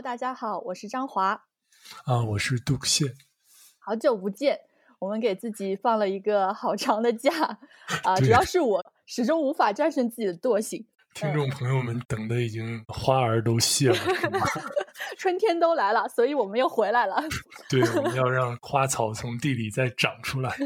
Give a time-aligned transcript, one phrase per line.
[0.00, 1.44] Hello，大家好，我是张华。
[2.06, 3.12] 啊，我是杜克谢。
[3.78, 4.58] 好久不见，
[4.98, 7.30] 我们给自己放了一个好长的假
[8.04, 10.86] 啊，主要是我始终无法战胜自己的惰性。
[11.12, 13.96] 听众朋友们等的已经花儿都谢了，
[15.18, 17.22] 春天都来了，所以我们又回来了。
[17.68, 20.56] 对，我们要让花草从地里再长出来。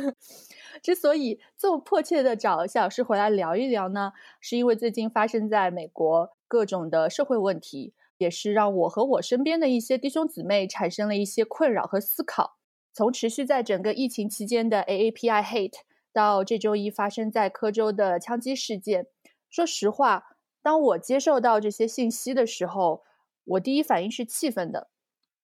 [0.81, 12.57] 之所以这么迫切的找夏老师回来聊一聊呢，是因为最近发生在美国各种的社会问题，也是让我和我身边的一些弟兄姊妹产生了一些困扰和思考。
[12.93, 15.79] 从持续在整个疫情期间的 AAPI Hate，
[16.13, 19.07] 到这周一发生在科州的枪击事件，
[19.51, 23.03] 说实话，当我接受到这些信息的时候，
[23.45, 24.89] 我第一反应是气愤的，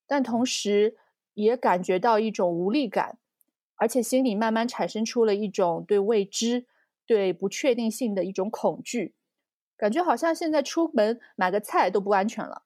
[0.06, 0.96] 但同时
[1.34, 3.18] 也感觉到一种无力感。
[3.74, 6.66] 而且心里慢慢产生出了一种对未知、
[7.06, 9.14] 对不确定性的一种恐惧，
[9.76, 12.62] 感觉好像现在出门买个菜都不安全了。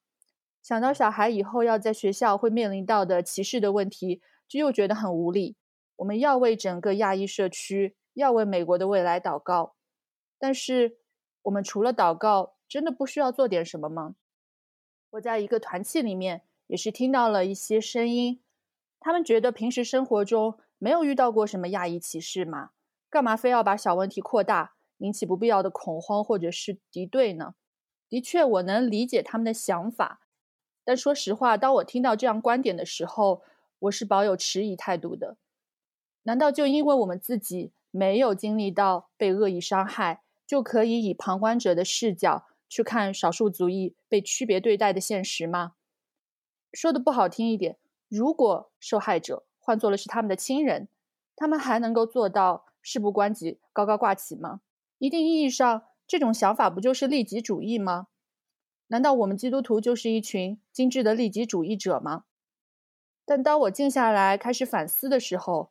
[0.65, 5.57] 想到小孩以后要在学校会面临到的歧视的问题，就又觉得很无力。
[5.97, 9.75] 我们要为整个亚裔社区，要为美国的未来祷告，
[10.39, 10.97] 但是
[11.43, 14.15] 我们除了祷告，真的不需要做点什么吗？
[15.11, 18.41] 我在一个团契里面也是听到了一些声音，
[18.99, 22.71] 他们觉得平时生活中，没有遇到过什么亚裔歧视嘛？
[23.11, 27.55] 干嘛非要把小问题扩大，引起不必要的恐慌或者是敌对呢？
[28.09, 30.23] 的确，我能理解他们的想法，
[30.85, 33.43] 但说实话，当我听到这样观点的时候，
[33.81, 35.37] 我是保有迟疑态度的。
[36.25, 45.75] 难道就因为我们自己没有经历到被恶意伤害，就可以以旁观者的视角去看少数族裔被区别对待的现实吗？
[46.73, 50.89] 说的不好听一点，如果受害者，换作了是他们的亲人，
[51.37, 54.61] 他们还能够做到事不关己、高高挂起吗？
[54.99, 58.09] 一定意义上，这种想法不就是利己主义吗？
[58.89, 62.25] 难道我们基督徒就是一群精致的利己主义者吗？
[63.25, 65.71] 但当我静下来开始反思的时候，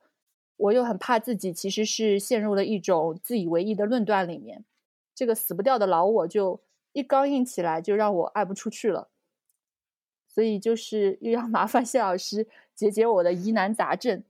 [0.58, 4.66] 我又很怕自己其实是陷入了一种自以为意的论断里面。
[5.14, 6.62] 这个死不掉的老我就
[6.94, 9.10] 一刚硬起来，就让我爱不出去了。
[10.28, 14.24] 所以就是又要麻烦谢老师解解我的疑难杂症，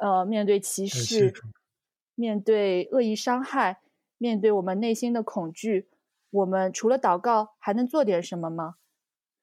[0.00, 1.32] 呃，面对歧视，
[2.16, 3.80] 面对恶意伤害，
[4.18, 5.86] 面对我们内心的恐惧，
[6.30, 8.76] 我们除了祷告还能做点什么吗？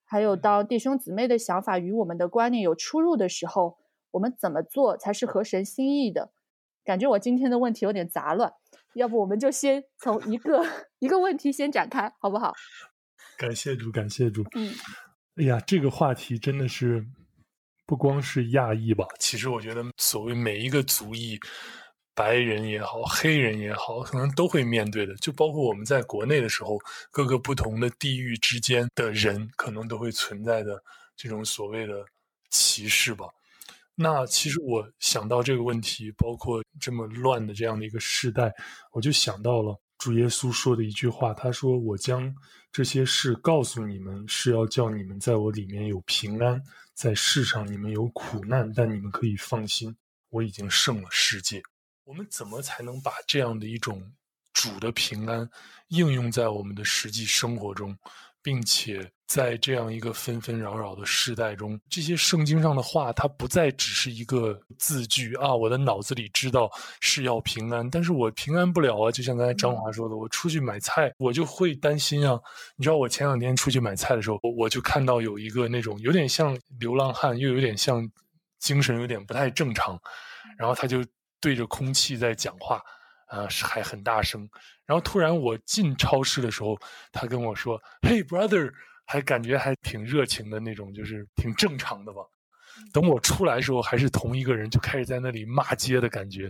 [0.06, 3.78] 还有，当弟兄姊妹的想法与我们的观念有出入的时候，
[4.12, 6.32] 我们怎么做才是合神心意的？
[6.86, 8.54] 感觉我今天的问题有点杂乱，
[8.94, 10.66] 要不我们就先从一个
[11.00, 12.54] 一个问题先展开，好不好？
[13.38, 14.44] 感谢主，感谢主。
[14.56, 14.74] 嗯。
[15.36, 17.06] 哎呀，这个话题真的是
[17.86, 19.06] 不光是亚裔吧？
[19.20, 21.38] 其实我觉得，所谓每一个族裔，
[22.18, 25.14] 白人也好，黑人也好，可能都会面对的。
[25.18, 26.80] 就包括我们在国内的时候，
[27.12, 30.84] 各个不同的地域之间的人，可能都会存在的
[31.16, 32.04] 这种所谓的
[32.50, 33.28] 歧视吧。
[33.94, 38.52] 那其实我想到这个问题，包括这么乱的这样的一个时代，
[38.92, 39.80] 我就想到了。
[40.00, 42.32] 主耶稣说的一句话，他说：“我将
[42.72, 46.62] 这些事告诉你们，是要叫你们在我里面有平安，
[46.94, 49.98] 在世上你们有苦难，但你们可以放心，
[50.30, 51.64] 我已经胜了世界。”
[52.08, 54.02] 我们怎么才能把这样的一种
[54.54, 55.48] 主的平安
[55.90, 57.96] 应用在我们的实际生活中？
[58.42, 65.54] 并且在这样一个纷纷扰扰的时代中，这些圣经上的话，它不再只是一个字句啊！
[65.54, 69.12] 我的脑子里知道是要平安，但是我平安不了啊！
[69.12, 72.40] 就像刚才张华说的，我出去买菜，我就会担心啊！
[72.78, 78.10] 你知道，我前两天出去买菜的时候，我就看到有一个那种有点像流浪汉，又有点像
[78.60, 80.00] 精神有点不太正常，
[80.58, 81.04] 然后他就
[81.40, 82.82] 对着空气在讲话。
[83.28, 84.50] 啊，是还很大声，
[84.86, 86.80] 然后突然我进超市的时候，
[87.12, 88.72] 他跟我说：“Hey brother”，
[89.06, 92.22] 还感觉还挺热情的那种，就是挺正常的吧。
[92.94, 96.50] 等我出来的时候，还是同一个人，就开始在那里骂街的感觉。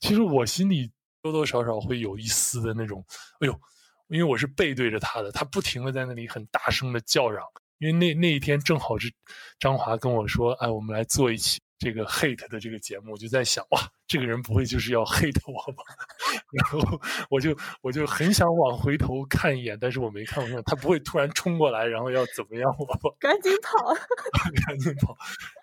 [0.00, 0.90] 其实我心里
[1.22, 3.06] 多多少少会有一丝的那种，
[3.38, 3.60] 哎呦，
[4.08, 7.44] 因为我是背对着他的，他不停的在那里很大声的叫嚷。
[7.78, 9.14] 因为那那一天正好是
[9.60, 15.82] 张华跟我说：“哎，我们来做一期。”这个 hate 的这个节目，我就在想，哇，这个人不会就是要 hate 我吧？
[16.52, 22.98] 然后我就我就很想往回头看一眼，但是我没看见，他不会突然冲过来，然后要怎么样我吧？
[23.18, 23.94] 赶紧跑，
[24.66, 25.16] 赶紧跑！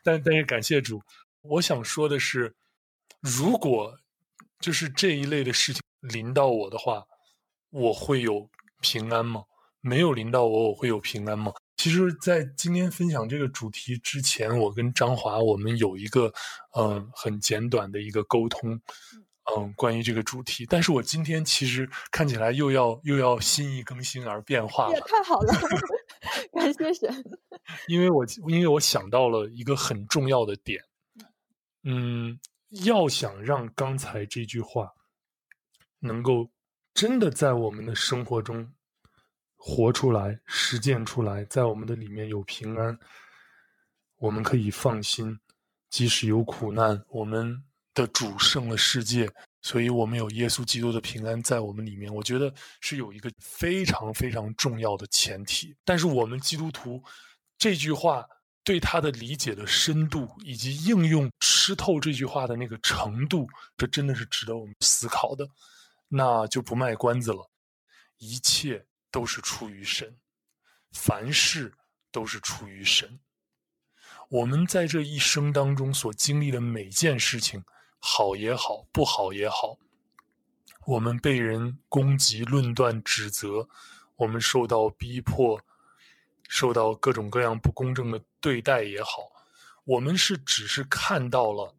[0.04, 1.02] 但但是感谢主，
[1.42, 2.54] 我想说的是，
[3.20, 3.98] 如果
[4.60, 7.06] 就是这一类的事情临到我的话，
[7.70, 8.50] 我会有
[8.82, 9.44] 平安吗？
[9.82, 11.52] 没有临到我，我会有平安吗？
[11.76, 16.34] 其实，在今天分享这个主题之前，我跟张华我们有一个，
[16.76, 18.80] 嗯、呃，很简短的一个沟通，
[19.56, 25.54] 嗯，关于这个主题，但是我今天其实看起来又要又要心意更新而变化了，也太好了，
[26.54, 27.24] 感谢神。
[27.88, 30.82] 因为我因为我想到了一个很重要的点，
[31.84, 32.40] 嗯，
[32.86, 34.94] 要想让刚才这句话
[36.00, 36.50] 能够
[36.94, 38.72] 真的在我们的生活中
[39.66, 43.00] 活出来、实践出来，在我们的里面有平安，
[44.18, 45.40] 我们可以放心，
[45.90, 47.64] 即使有苦难，我们。
[47.96, 49.32] 的主胜了世界，
[49.62, 52.12] 所以我们有耶稣基督的平安在我们里面。
[52.12, 52.52] 我觉得
[52.82, 55.76] 是有一个非常非常重要的前提。
[55.86, 57.04] 但是我们基督徒
[57.56, 58.26] 这句话
[58.64, 65.48] 对他的理解的深度，以及应用吃透这句话的那个程度，这真的是值得我们思考的。
[66.08, 67.48] 那就不卖关子了，
[68.18, 68.84] 一切
[69.14, 70.18] 都是出于神，
[70.92, 71.74] 凡事
[72.12, 73.20] 都是出于神。
[74.28, 77.64] 我们在这一生当中所经历的每件事情。
[78.06, 79.78] 好也好，不好也好，
[80.86, 83.70] 我们被人攻击、论断、指责，
[84.18, 85.62] 我们受到逼迫，
[86.50, 89.32] 受到各种各样不公正的对待也好，
[89.86, 91.74] 我们是只是看到了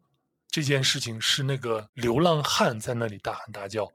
[0.47, 3.87] 这件事情是那个流浪汉在那里大喊大叫，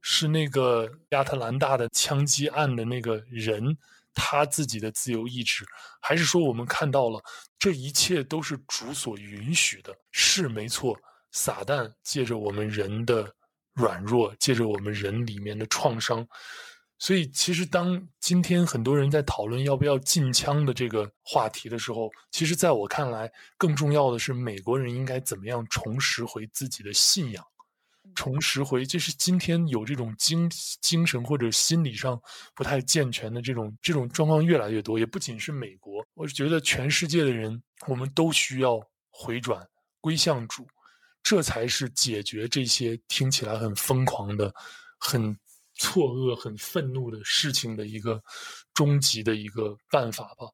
[0.00, 3.76] 是那个亚特兰大的枪击案的那个人
[4.14, 5.64] 他自己的自由意志，
[6.00, 7.22] 还是说我们看到了
[7.58, 9.96] 这一切都是主所允许的？
[10.10, 10.98] 是没错。
[11.32, 13.32] 撒旦借着我们人的
[13.72, 16.26] 软弱，借着我们人里面的创伤，
[16.98, 27.46] 所以其实当今天很多人在讨论要不要禁枪的这个话题的时候，其实在我看来，更重要的是美国人应该怎么样重拾回自己的信仰，
[28.20, 30.46] 重拾回就是今天有这种精
[30.82, 32.20] 精神或者心理上
[32.54, 38.78] 不太健全的这种这种状况越来越多，也不仅是美国，我是觉得全世界的人，我们都需要
[39.08, 39.66] 回转
[40.02, 40.68] 归向主。
[41.22, 44.52] 这才是解决这些听起来很疯狂的、
[44.98, 45.34] 很
[45.76, 48.22] 错愕、很愤怒的事情的一个
[48.74, 50.44] 终极的一个办法吧。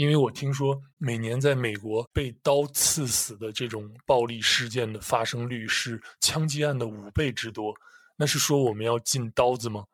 [0.00, 7.74] 因为我听说，每年在美国被刀刺死的这种暴力事件的发生率是枪击案的五倍之多。
[8.16, 9.84] 那是说我们要禁刀子吗？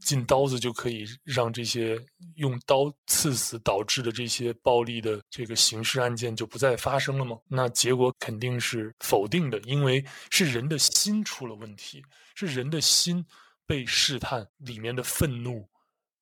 [0.00, 1.98] 进刀子就可以让这些
[2.34, 7.38] 用刀刺死导致的这些暴力的这个刑事案件就不再发生了吗？
[7.48, 13.24] 那结果肯定是否定的，因为是人的心出了问题，是人的心
[13.66, 15.66] 被试探，里面的愤怒、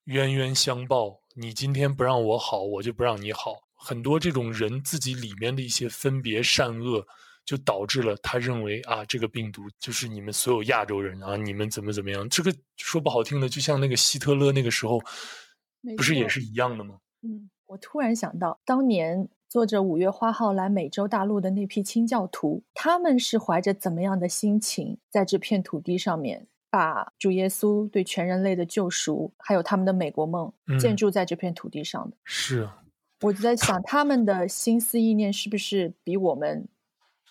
[0.05, 1.19] 冤冤相报。
[1.37, 3.55] 你今天不让我好，我就不让你好。
[3.75, 7.06] 很多这种人自己里面的一些分别善恶。
[7.44, 12.29] 就导致了他认为啊，这个病毒就是你们所有亚洲人啊，你们怎么怎么样？
[12.29, 15.00] 这个说不好听的，就像那个希特勒那个时候，
[15.96, 16.99] 不是也是一样的吗？
[17.23, 32.16] 嗯，我突然想到，当年坐着五月花号来美洲大陆的那批清教徒，他们是怀着怎么样的心情，在这片土地上面，把主耶稣对全人类的救赎，还有他们的美国梦，建筑在这片土地上的？
[32.16, 32.82] 嗯，是啊，
[33.20, 36.66] 我就在想，他们的心思意念是不是比我们？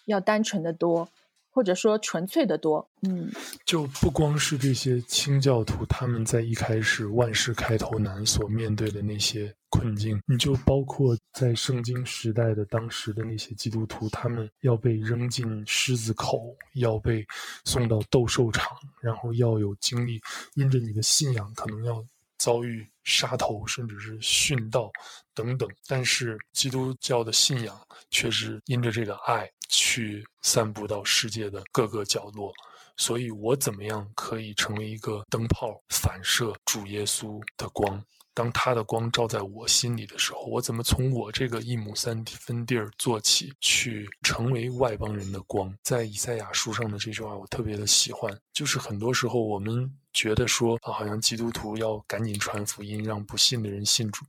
[0.06, 1.08] 要单纯的多，
[1.52, 3.32] 或者说纯粹的多，嗯，
[3.66, 17.26] 就不光是这些清教徒，他们在一开始万事开头难所面对的那些困境，你就包括在圣经时代的当时的那些基督徒，他们要被扔进狮子口，要被
[17.66, 20.22] 送到斗兽场，然后要有经历，
[20.54, 22.06] 因着你的信仰，可能要
[22.38, 24.92] 遭遇杀头，甚至是殉道
[25.34, 25.68] 等等。
[25.88, 27.76] 但是基督教的信仰
[28.12, 29.50] 却是因着这个爱。
[29.74, 32.52] 去散布到世界的各个角落，
[32.98, 38.04] 所以我怎么样可以成为一个灯泡，反射主耶稣的光？
[38.34, 45.74] 当他的光照在我心里的时候，我怎么从我这个一亩三分地儿做起，去成为外邦人的光？
[45.84, 48.34] 在以赛亚书上的这句话，我特别的喜欢。
[48.54, 54.26] 就是很多时候我们觉得说啊，好像基督徒要赶紧传福音，让不信的人信主。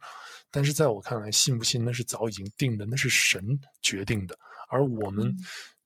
[0.51, 4.37] 但是在我看来，信不信那是早已经定的，那是神决定的。
[4.69, 5.35] 而我们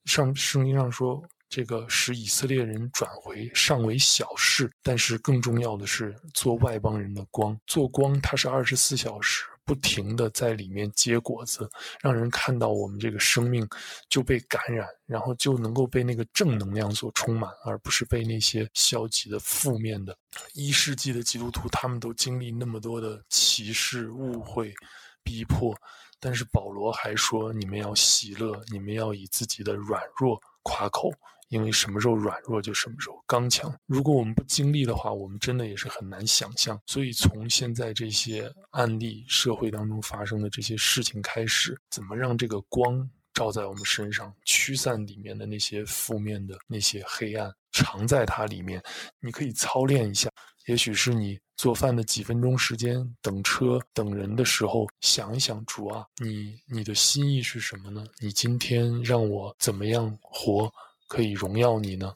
[0.06, 7.58] 上圣经上说，这个使以色列人转回尚为小事，但是更重要的是做外邦人的光。
[7.66, 11.68] 做光，它是二十四小时不停地在里面结果子，
[12.00, 13.66] 让人看到我们这个生命
[14.08, 20.16] 就被感染，然后就能够被那个正能量所充满，而不是被那些消极的、负面的。
[20.54, 24.74] 一世纪的基督徒，他们都经历那么多的歧视、误会、
[25.22, 25.76] 逼迫。
[26.18, 31.10] 但是保罗还说：“你们要喜乐，你们要以自己的软弱夸口，
[31.48, 33.72] 因为什么时候软弱就什么时候刚强。
[33.86, 36.80] 如果我们不经历的话，我们真的也是很难想象。
[36.86, 48.82] 所以从现在这些案例、社会当中发生的这些事情开始，怎么让这个光照在我们身上，驱散里面的那些负面的那些黑暗，藏在它里面。
[49.20, 50.30] 你可以操练一下，
[50.66, 58.04] 也许是你做饭的几分钟时间，等车等人的时候，想一想主啊，你你的心意是什么呢？
[58.20, 60.72] 你今天让我怎么样活
[61.06, 62.12] 可以荣耀你呢？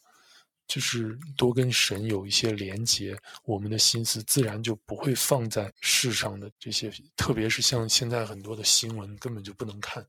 [0.67, 10.07] 就是多跟神有一些连结，我们的心思自然就不会放在世上的这些，特别是像现在很多的新闻根本就不能看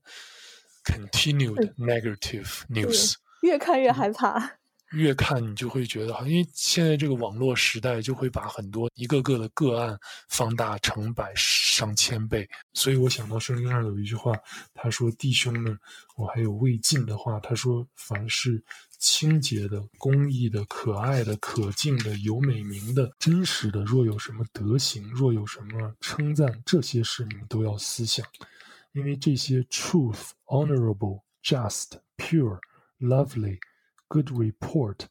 [0.84, 4.58] ，continued negative news，越看越害怕。
[4.92, 14.34] 越看你就会觉得，因为现在这个网络时代就会把很多一个个的个案放大成百上千倍，所以我想到圣经上有一句话，
[14.74, 15.78] 他说：“弟兄们，
[16.16, 18.62] 我还有未尽的话。”他说：“凡是
[18.98, 28.26] 清洁的、公义的、可爱的、可敬的、有美名的、真实的，若有什么德行，若有什么称赞，这些事你们都要思想，
[28.92, 32.58] 因为这些 truth、honorable、just、pure、
[33.00, 33.58] lovely。”
[34.12, 35.06] Good report，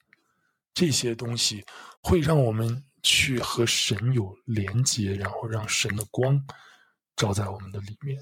[0.75, 1.65] 这些东西
[2.03, 6.39] 会让我们去和神有连接，然后让神的光
[7.15, 8.21] 照在我们的里面。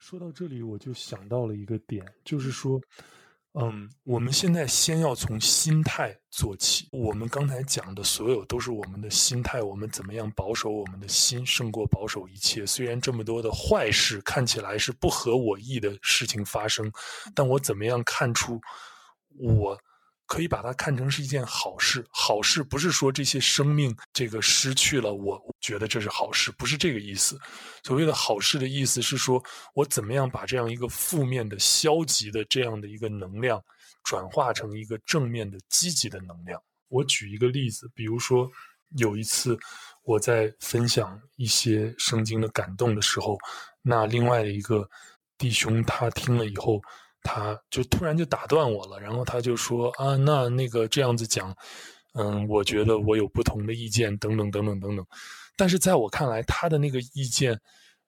[0.00, 2.80] 说到这里，我就想到了一个点，就是说，
[3.52, 6.88] 嗯，我们现在先要从心态做起。
[6.90, 12.66] 我们刚才讲的所有都是我们的心态，我们怎么样保守我们的心，胜过保守一切。
[12.66, 16.90] 虽然这么多的坏事看起来是不合我意的事情发生，
[17.36, 18.60] 但我怎么样看出
[19.38, 19.80] 我？
[20.32, 22.02] 可以把它看成是一件好事。
[22.10, 27.38] 好事不是说这些生命这个失去了，我觉得这是好事，不是这个意思。
[27.82, 33.62] 所谓的好事的意思是说，我怎么样把这样一个负面的、消极的这样的一个能量，
[34.04, 36.58] 转化成一个正面的、积极的能量。
[36.88, 38.50] 我举一个例子，比如说
[38.96, 39.58] 有一次
[40.02, 43.36] 我在分享一些圣经的感动的时候，
[43.82, 44.88] 那另外的一个
[45.36, 46.80] 弟兄他听了以后。
[47.24, 51.56] 他就突然就打断我了，然后他就说啊，那那个这样子讲，
[52.14, 55.06] 嗯，我觉得我有不同的意见，等等等等等等。
[55.56, 57.58] 但是在我看来，他的那个意见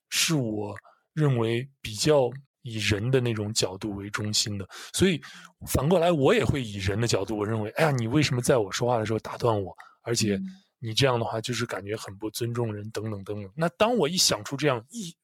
[0.08, 0.74] 是我
[1.12, 2.28] 认为比较
[2.62, 5.20] 以人的那种角度为中心的，所以
[5.68, 9.72] 反过来我也会以人的角度，我认为，哎呀，你为什么在我说话的时候打断我？
[10.02, 10.40] 而且
[10.80, 13.52] 你这样的话就是感觉很不尊重人，等等等等。
[13.54, 15.14] 那当我一想出这样一。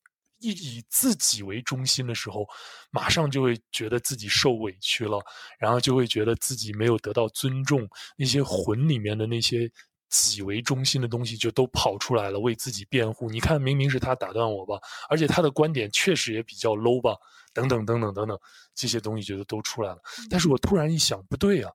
[0.41, 2.47] 以以自己为中心的时候，
[2.91, 5.21] 马上就会觉得自己受委屈了，
[5.59, 9.71] 然后就会觉得自己没有得到尊重，那些魂里面的那些
[10.09, 13.31] 己为中心的东西就都跑出来了，为自己辩护。
[13.31, 17.15] 你看，明明是他打断我吧，而且他的观点确实也比较 low 吧，
[17.53, 18.39] 等等等等等等，
[18.75, 19.99] 这些东西觉得都出来了。
[20.29, 21.71] 但是我突然一想，不对啊，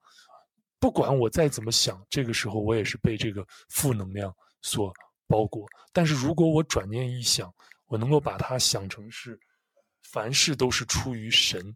[0.80, 4.94] 不管我再怎么想，这个时候我也是被这个负能量所
[5.28, 5.66] 包裹。
[5.94, 7.50] 但是如果我转念一想，
[7.88, 9.40] 我能够把它想成是，
[10.02, 11.76] 凡事都是出于神，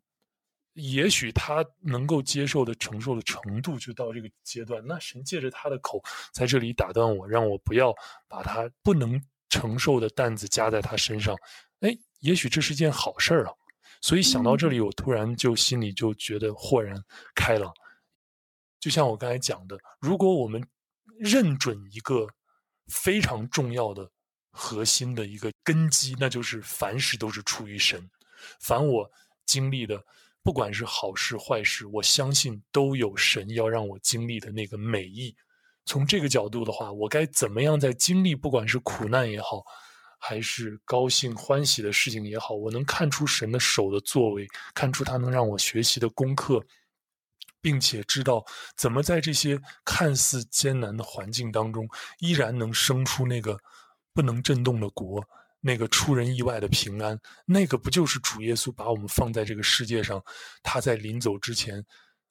[0.74, 4.84] 也许他能够接受的承受的程度就到这个阶段。
[4.88, 6.02] 那神借着他的口
[6.34, 7.94] 在这里打断我，让我不要
[8.28, 11.36] 把他不能承受的担子加在他身上。
[11.82, 13.54] 哎，也许这是件好事儿啊。
[14.02, 17.00] 所以想到这里，我突然就心里就觉得豁然
[17.36, 17.72] 开朗。
[18.80, 20.66] 就像我刚才讲的，如果我们
[21.20, 22.28] 认准一个
[22.88, 24.10] 非常重要的。
[24.52, 28.10] 核心的一个根基，那就是凡事都是出于神。
[28.60, 29.10] 凡我
[29.46, 30.04] 经历的，
[30.44, 35.36] 不管是好事坏事，我相信都有神要让我经历的那个美意。
[35.86, 39.64] 从这个角度的话，我该怎么样在经历，不管是苦难也好，
[40.18, 46.64] 还是高兴欢喜的事情也好，我能看出神的手的作为，看出他能让我学习的功课，
[47.62, 51.90] 并且知道怎么在这些看似艰难的环境当中，
[52.20, 53.60] 依然能生出那个。
[54.14, 55.24] 不能震动的国，
[55.62, 60.24] 那个出人意外的平安，那个不就是主耶稣把我们放在这个世界上，
[60.64, 61.86] 他在临走之前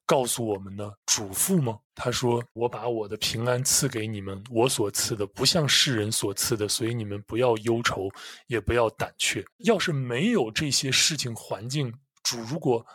[0.06, 1.78] 告诉我们的嘱咐吗？
[1.94, 8.08] 他说：“我把我的平安赐给你们，我所赐的不像世人所赐的，所以你们不要忧愁，
[8.46, 9.44] 也不要胆怯。
[9.58, 11.92] 要是没有这些事情环境，
[12.22, 12.86] 主如果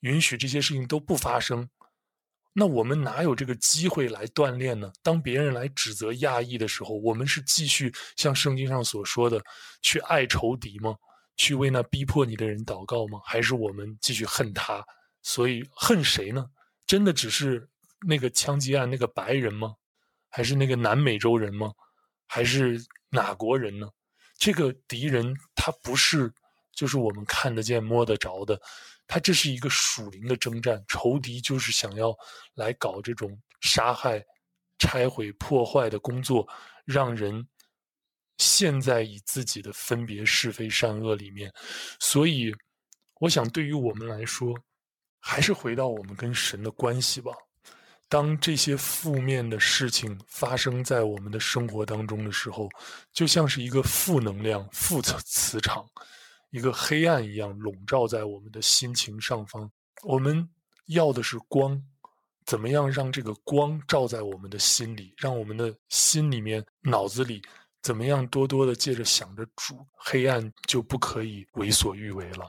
[0.00, 1.68] 允许这些事情都不发生。”
[2.56, 4.92] 那我们哪有这个机会来锻炼呢？
[5.02, 9.42] 当别人来指责亚裔的时候，我们是继续像圣经上所说的
[9.82, 10.94] 去爱仇敌吗？
[11.36, 13.20] 去为那逼迫你的人祷告吗？
[13.24, 14.86] 还是我们继续恨他？
[15.20, 16.46] 所以恨谁呢？
[16.86, 17.68] 真的只是
[18.06, 19.74] 那个枪击案那个白人吗？
[20.30, 21.72] 还是那个南美洲人吗？
[22.28, 22.80] 还是
[23.10, 23.88] 哪国人呢？
[24.38, 26.32] 这个敌人他不是
[26.72, 28.60] 就是我们看得见摸得着的。
[29.06, 32.16] 他这是一个属灵的征战，仇敌就是想要
[32.54, 34.24] 来搞这种杀害、
[34.78, 36.48] 拆毁、破坏的工作，
[36.84, 37.46] 让人
[38.38, 41.52] 陷在以自己的分别是非善恶里面。
[42.00, 42.54] 所以，
[43.20, 44.54] 我想对于我们来说，
[45.20, 47.32] 还是回到我们跟神的关系吧。
[48.08, 52.68] 当这些负面的事情发生在我们的生活当中的时候，
[53.12, 55.88] 就像是一个负能量、负磁场，
[56.54, 59.68] 一个黑暗一样笼罩在我们的心情上方。
[60.04, 60.48] 我们
[60.86, 61.82] 要的是光，
[62.46, 67.42] 怎么样让这个光照在我们的心里，让我们的心里面、脑子里
[67.82, 72.48] 怎么样多多的借着想着主，黑暗就不可以为所欲为了。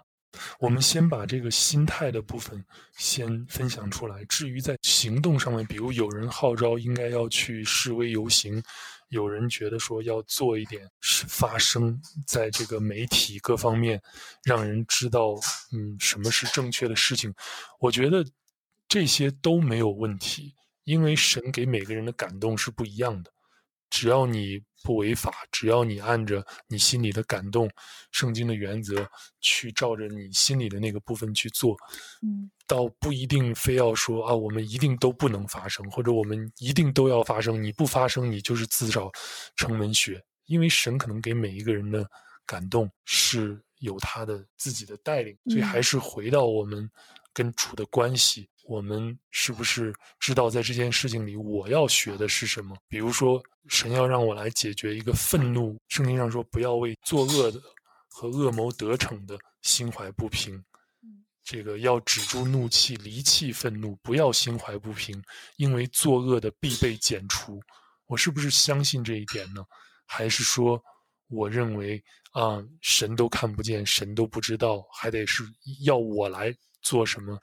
[0.60, 2.64] 我们先把这个心态的部分
[2.98, 4.24] 先分享出来。
[4.26, 8.62] 至于在行动上面，比如有人号召应该要去示威游行，
[9.10, 14.02] 有人觉得说要做一点发生，在这个媒体各方面
[14.44, 15.36] 让人知道，
[15.72, 17.34] 嗯，什么是正确的事情。
[17.80, 18.26] 我觉得
[18.88, 23.32] 这些都没有问题，因为神给每个人的感动是不一样的。
[23.96, 27.70] 只要你不违法，只要你按着你心里的感动、
[28.12, 29.10] 圣经的原则
[29.40, 31.78] 去照着你心里的那个部分去做，
[32.22, 37.64] 嗯，倒不一定非要说啊，我们一定都不能发生，或者我们一定都要发生。
[37.64, 39.10] 你不发生，你就是自找
[39.56, 40.22] 成文学。
[40.48, 42.06] 因为神可能给每一个人的
[42.46, 46.92] 感动是有他的自己的带领，所以还是回到我们
[47.34, 48.50] 跟主的关系。
[48.68, 52.76] 我们是不是知道在这件事情里，我要学的是什么？
[52.88, 57.62] 比如说，神要让我来解决一个愤怒，圣经上说不要为作恶的
[58.08, 60.64] 和恶谋得逞的心怀不平。
[61.44, 65.24] 这个要止住怒气，离弃愤怒，不要心怀不平，
[65.58, 67.62] 因为作恶的必被剪除。
[68.08, 69.64] 我是不是相信这一点呢？
[70.08, 70.84] 还是说，
[71.28, 75.44] 我认为啊，神都看不见，神都不知道，还得是
[75.84, 77.40] 要我来做什么？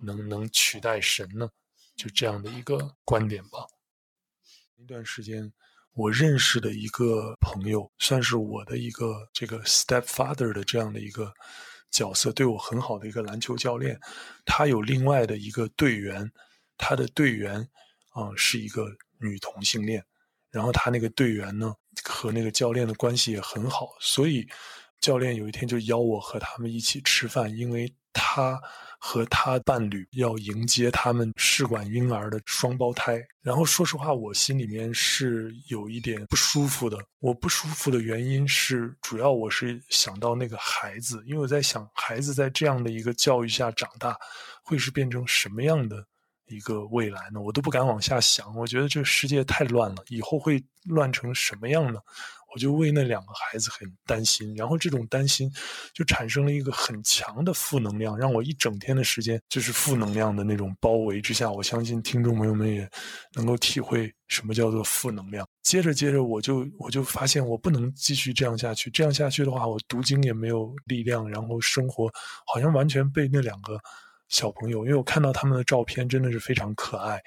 [0.00, 1.48] 能能取代神呢？
[1.96, 3.66] 就这样的一个观点吧。
[4.76, 5.50] 一段时间，
[5.94, 11.32] 我认识的一个朋友，算是我的一个这个 stepfather 的这样的一个
[11.90, 13.98] 角色，对我很好的一个篮球教练。
[14.44, 16.30] 他有另外的一个队员，
[16.76, 17.66] 他的队员
[18.10, 18.86] 啊、是一个
[19.18, 20.04] 女同性恋。
[20.50, 21.74] 然后他那个队员呢，
[22.08, 24.46] 和那个教练的关系也很好，所以
[25.00, 28.60] 教练有一天就邀我和他们一起吃饭，因为他。
[28.98, 36.96] 和他伴侣要迎接他们试管婴儿的双胞胎，然后说实话，我心里面是有一点不舒服的。
[37.20, 44.16] 我不舒服的原因是，主要我是想到那个孩子，因为我在想，孩子在这样的一个教育下长大，
[44.64, 46.04] 会是变成什么样的
[46.48, 47.40] 一个未来呢？
[47.40, 48.54] 我都不敢往下想。
[48.56, 52.00] 我觉得这世界太乱了，以后会乱成什么样呢？
[52.54, 55.52] 我就为那两个孩子很担心，然后这种担心
[55.92, 61.50] 就产生了一个很强的负能量，让我一整天的时间就是负能量的那种包围之下。
[61.50, 62.88] 我相信听众朋友们也
[63.34, 65.46] 能够体会什么叫做负能量。
[65.64, 72.10] 接着接着，我就我就发现我不能继续这样下去，这样下去的话，我读经也没有力量，然后生活
[72.46, 73.78] 好像完全被那两个
[74.28, 77.22] 小朋友，因为我看到他们的照片真的是非常可爱。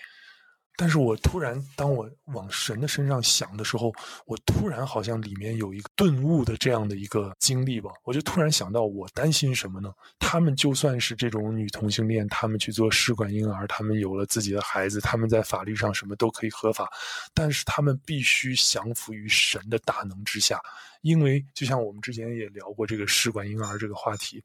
[0.77, 3.91] 但是我突然，当我往神的身上想的时候，
[4.25, 7.91] 我突然好像里面有一个顿悟的这样的一个经历吧。
[8.05, 9.91] 我就突然想到，我担心什么呢？
[10.19, 16.89] 他们就算是这种女同性恋，他们去做试管婴儿，他们有了自己的孩子，他们在法律上什么都可以合法，
[17.33, 20.61] 但是他们必须降服于神的大能之下，
[21.01, 24.41] 因为就像我们之前也聊过这个试管婴儿这个话题，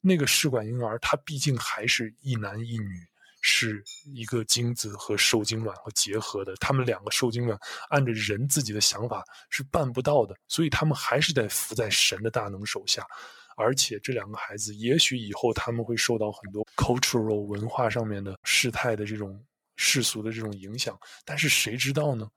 [0.00, 3.06] 那个试管婴儿他毕竟还是一男一女。
[3.40, 7.56] 是一个精子和受精卵和结合的，他们两个受精卵
[7.88, 13.06] 按照人自己的想法是办不到的，所以他们还是得服在神的大能手下。
[13.56, 19.40] 而且这两个孩子，也许以后他们会受到很多 cultural 文化上面的事态的这种
[19.76, 22.28] 世俗的这种影响，但是谁知道呢？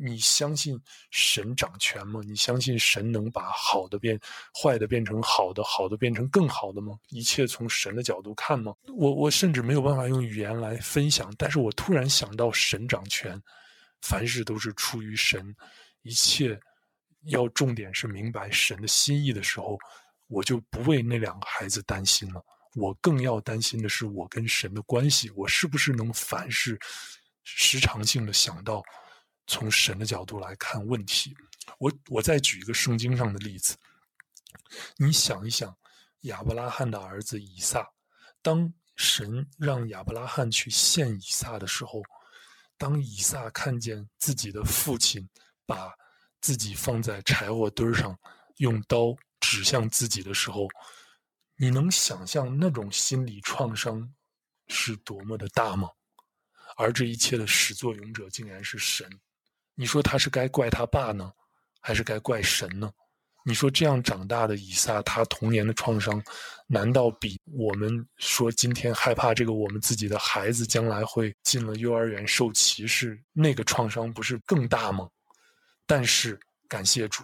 [0.00, 0.80] 你相信
[1.10, 2.20] 神掌权吗？
[2.24, 4.18] 你相信神能把好的变
[4.54, 6.96] 坏的变成好的，好的变成更好的吗？
[7.08, 8.72] 一切从神的角度看吗？
[8.96, 13.42] 我我甚至没有办法用语言来分享，但是我突然想到神掌权，
[14.02, 15.52] 凡事都是出于神，
[16.02, 16.58] 一切
[17.24, 19.76] 要重点是明白神的心意的时候，
[20.28, 22.40] 我就不为那两个孩子担心了。
[22.74, 26.78] 我更要担心的是我跟神的关系，我是不是能凡事
[27.42, 28.80] 时常性的想到。
[29.48, 31.34] 从神的角度来看问题，
[31.78, 33.74] 我我再举一个圣经上的例子。
[34.98, 35.74] 你想一想，
[36.20, 37.88] 亚伯拉罕的儿子以撒，
[38.42, 42.02] 当神让亚伯拉罕去献以撒的时候，
[42.76, 45.26] 当以撒看见自己的父亲
[45.64, 45.94] 把
[46.42, 48.16] 自己放在柴火堆上，
[48.58, 50.68] 用刀指向自己的时候，
[51.56, 54.14] 你能想象那种心理创伤
[54.66, 55.88] 是多么的大吗？
[56.76, 59.08] 而这一切的始作俑者竟然是神。
[59.78, 61.32] 你说他是该怪他爸呢，
[61.80, 62.90] 还是该怪神呢？
[63.44, 66.20] 你说这样长大的以撒，他童年的创伤，
[66.66, 75.08] 难道比我们说今天害怕这个我们自己的孩子将来会进了幼儿园受歧视，那个创伤不是更大吗？
[75.86, 76.38] 但是
[76.68, 77.22] 感谢主。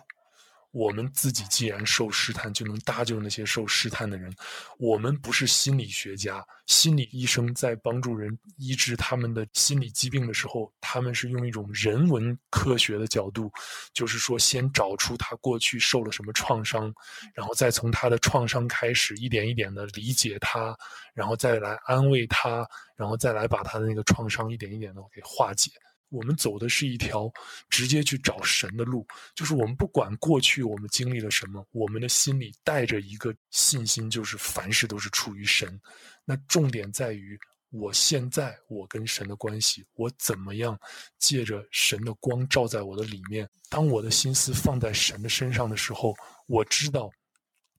[0.74, 4.34] 我们自己既然受试探，就能搭救那些受试探的人。
[4.76, 13.48] 我们不是心理学家，心理医生在帮助人医治他们的心理疾病的时候，他们是用一种人文科学的角度，
[13.92, 16.92] 就是说，先找出他过去受了什么创伤，
[17.34, 20.76] 然后再从他的创伤开始，一点一点的理解他，
[21.14, 25.70] 然后再来安慰他，然后再来把他的那个创伤一点一点的给化解。
[26.14, 27.29] 我们走的是一条
[27.68, 35.81] 直接去找神的路，就是我们不管过去我们经历了什么，我们的心里带着一个信心，就是凡事都是出于神。
[36.24, 37.37] 那重点在于
[37.70, 40.79] 我现在我跟神的关系，我怎么样
[41.18, 43.48] 借着神的光照在我的里面。
[43.68, 46.14] 当我的心思放在神的身上的时候，
[46.46, 47.11] 我知道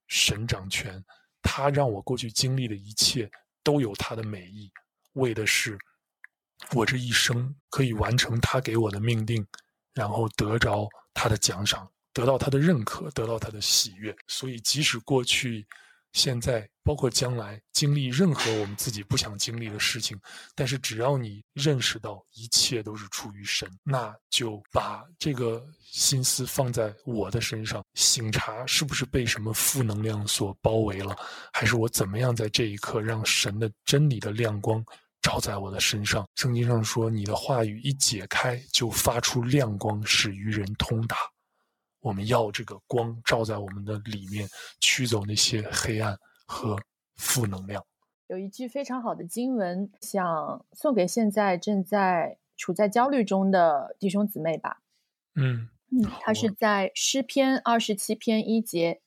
[0.07, 1.01] 神掌权，
[1.41, 3.31] 他让我过去经历的一切
[3.63, 4.69] 都有他的美意，
[5.13, 5.77] 为的是。
[6.73, 9.45] 我这一生可以完成他给我的命定，
[9.93, 14.15] 然后得着他的奖赏，得到他的认可，得到他的喜悦。
[14.27, 15.65] 所以，即使过去、
[16.13, 20.19] 现在，包括将来经历任何我们自己不想经历的事情，
[20.55, 31.15] 但是只要你认识到一切都是出于神，那就把这个心思放在我的身上，醒察是不是被什么负能量所包围了，
[31.51, 34.83] 还是我怎么样在这一刻让神的真理的亮光。
[35.25, 36.23] 照在我的身上。
[36.35, 41.15] 圣经上说：“你的话语一解开，就发出亮光，使愚人通达。”
[41.99, 44.47] 我们要这个光照在我们的里面，
[44.79, 46.79] 驱走那些黑暗和
[47.15, 47.83] 负能量。
[48.27, 54.83] 有一句非常好的经文，想送给现在正在处在焦虑中的弟兄姊妹吧。
[55.33, 59.01] 嗯嗯，它是在诗篇二十七篇一节：“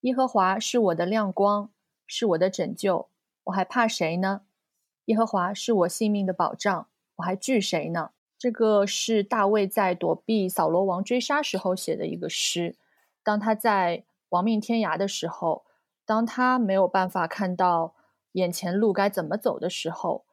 [0.00, 1.70] 耶和华是我的亮光，
[2.06, 3.10] 是我的拯救，
[3.44, 4.40] 我还怕谁呢？”
[5.10, 8.12] 耶和华是我性命的保障，我还惧谁呢？
[8.38, 12.76] 这个是大卫在躲避扫罗王追杀时候写的一个诗。
[13.24, 15.64] 当他在亡命天涯的时候，
[16.06, 17.92] 当他没有办法看到
[18.32, 20.24] 眼前路该怎么走的时候，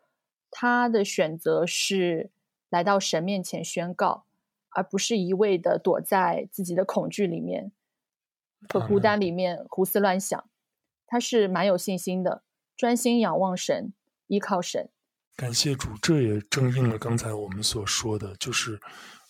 [0.51, 2.29] 他的选择是
[2.69, 4.25] 来到神面前宣告，
[4.69, 7.71] 而不是一味的躲在自己的恐惧里面
[8.69, 10.41] 和孤单里面胡思乱想。
[11.07, 12.43] 他是蛮有信心的，
[12.75, 13.91] 专心仰望神。
[14.27, 14.89] 依靠神，
[15.35, 18.79] 感谢主，这也正应了刚才我们所说的，就是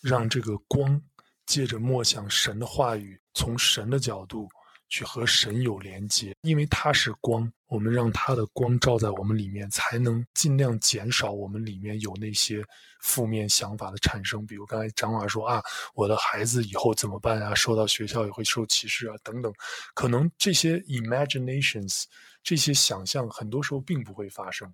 [0.00, 1.00] 让这个光
[1.46, 4.48] 借着默想神的话语，从神的角度
[4.88, 12.64] 去和神有连接，因为他是光，我们让他的光照在我们里面，才能尽量减少我们里面有那些
[13.02, 14.46] 负面想法的产生。
[14.46, 15.62] 比如刚才张老师说啊，
[15.94, 17.54] 我的孩子以后怎么办啊？
[17.54, 19.52] 受到学校也会受歧视啊，等等，
[19.94, 22.04] 可能这些 imaginations，
[22.42, 24.72] 这些想象，很多时候并不会发生。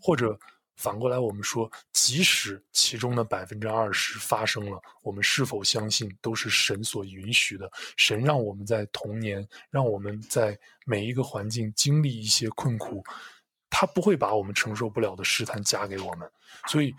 [0.00, 0.38] 或者
[0.76, 7.70] 反过来，我们说，即使其中的百分之二十发生了，我们是否相信都是神所允许的？
[7.96, 13.04] 神让我们在童年，让我们在每一个环境经历一些困苦，
[13.70, 16.28] 他不会把我们承受不了的试探加给我们。
[16.66, 16.92] 所以，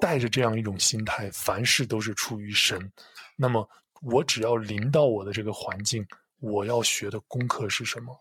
[0.00, 2.90] 带着这样一种心态，凡事都是出于神。
[3.36, 3.66] 那么，
[4.02, 6.04] 我只要临到我的这个环境，
[6.40, 8.20] 我要学的功课是什么？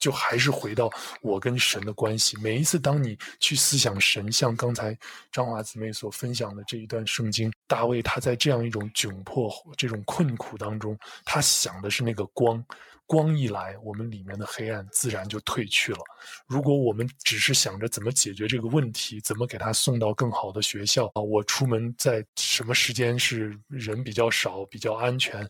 [0.00, 2.36] 就还是回到我跟神的关系。
[2.40, 4.98] 每一次当你去思想神，像刚才
[5.30, 12.64] 张华姊妹所分享的这一段圣经，大卫他在这样一种窘迫、这种困苦当中，他想的是那个光，
[13.06, 15.98] 光一来，我们里面的黑暗自然就退去了。
[16.46, 25.46] 如果我们只是想着怎么解决这个问题，怎么给他送到更好的学校啊，我出门在什么时间是人比较少、比较安全。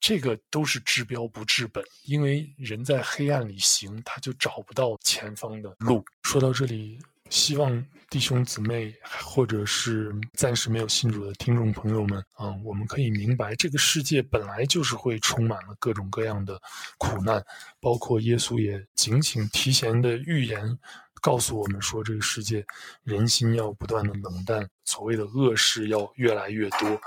[0.00, 6.02] 这个都是治标不治本，因为人在黑暗里行，他就找不到前方的路。
[6.22, 16.58] 说到这里，希望弟兄姊妹或者是暂时没有信主的听众朋友们啊、我们可以明白，这个世界本来就是会充满了各种各样的
[16.96, 17.44] 苦难，
[17.78, 20.78] 包括耶稣也警醒提前的预言，
[21.20, 22.64] 告诉我们说，这个世界
[23.04, 26.98] 人心要不断的冷淡，所谓的恶事要越来越多。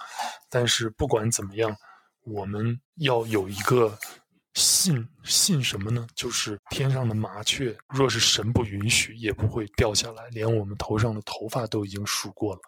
[0.47, 1.75] 但是不管怎么样。
[2.25, 3.97] 我们要有一个
[4.53, 6.07] 信，信什么呢？
[6.15, 12.61] 就是天上的麻雀，若是神不允许，也不会掉下来，连我们头上的头发都已经数过了。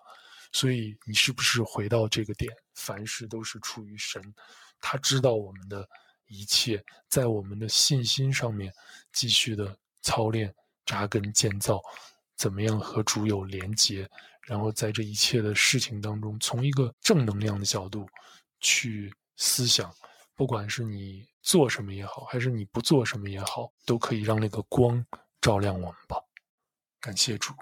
[0.52, 2.52] 所以，你是不是回到这个点？
[2.74, 4.22] 凡事都是出于神，
[4.82, 5.88] 他知道我们的
[6.28, 8.74] 一切，在我们的信心上面
[9.14, 10.54] 继续的操练、
[10.86, 11.82] 扎根、建造，
[12.36, 14.10] 怎么样和主有连结，
[14.42, 18.06] 然后在这一切的事情当中，从一个正能量的角度
[18.60, 19.14] 去。
[19.36, 19.94] 思想
[20.36, 25.06] 不管是你做什么也好，还是你不做什么也好，都可以让那个光
[25.40, 26.24] 照亮我们吧。
[27.00, 27.54] 感谢主。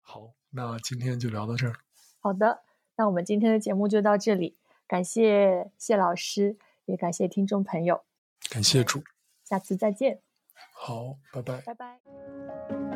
[0.00, 1.74] 好，那今天就聊到这儿。
[2.20, 2.62] 好的，
[2.96, 4.56] 那我们今天的节目就到这里。
[4.86, 8.04] 感谢谢老师，也感谢听众朋友。
[8.48, 9.04] 感谢主。
[9.44, 10.22] 下次再见。
[10.72, 11.60] 好，拜拜。
[11.60, 12.87] 拜拜。